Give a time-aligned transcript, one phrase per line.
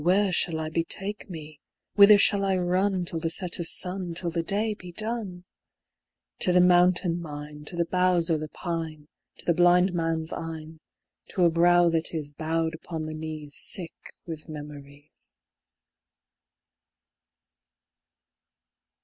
[0.03, 1.59] Where shall I betake me?
[1.93, 5.43] Whither shall I run Till the set of sun, Till the day be done?
[6.39, 10.79] To the mountain mine, To the boughs o' the pine, To the blind man's eyne,
[11.29, 13.93] To a brow that is Bowed upon the knees, Sick
[14.25, 15.37] with memories.